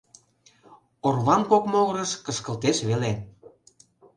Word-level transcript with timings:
Орвам 1.07 1.41
кок 1.51 1.63
могырыш 1.71 2.11
кышкылтеш 2.25 2.77
веле. 2.89 3.11